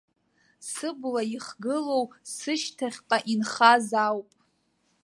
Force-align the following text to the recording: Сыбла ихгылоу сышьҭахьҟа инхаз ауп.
Сыбла 0.69 1.21
ихгылоу 1.35 2.05
сышьҭахьҟа 2.33 3.17
инхаз 3.33 3.87
ауп. 4.05 4.29